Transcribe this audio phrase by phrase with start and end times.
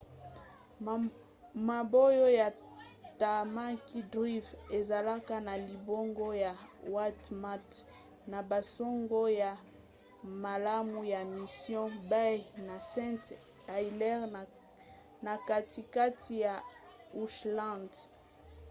[1.67, 2.49] mabongo ya
[3.21, 6.53] tamaki drive ezalaka na libongo ya
[6.95, 7.79] waitemata
[8.31, 9.51] na basonge ya
[10.43, 12.37] malamu ya mission bay
[12.67, 13.23] na st
[13.71, 14.25] heliers
[15.25, 16.53] na katikati ya
[17.21, 17.91] auckland